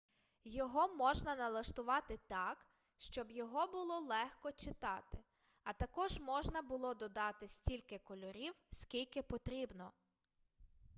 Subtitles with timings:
[0.45, 2.65] його можна налаштувати так
[2.97, 5.17] щоб його було легко читати
[5.63, 9.91] а також можна було додати стільки кольорів скільки потрібно